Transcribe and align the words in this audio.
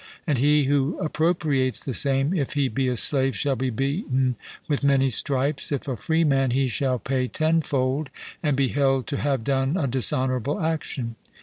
And 0.25 0.39
he 0.39 0.63
who 0.63 0.97
appropriates 0.97 1.79
the 1.79 1.93
same, 1.93 2.33
if 2.33 2.53
he 2.53 2.69
be 2.69 2.87
a 2.87 2.95
slave, 2.95 3.35
shall 3.35 3.55
be 3.55 3.69
beaten 3.69 4.35
with 4.67 4.83
many 4.83 5.11
stripes; 5.11 5.71
if 5.71 5.87
a 5.87 5.95
freeman, 5.95 6.49
he 6.49 6.67
shall 6.67 6.97
pay 6.97 7.27
tenfold, 7.27 8.09
and 8.41 8.57
be 8.57 8.69
held 8.69 9.05
to 9.05 9.17
have 9.17 9.43
done 9.43 9.77
a 9.77 9.85
dishonourable 9.85 10.59
action. 10.59 11.17